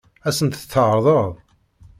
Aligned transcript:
Ad 0.27 0.33
sent-tt-tɛeṛḍeḍ? 0.37 1.31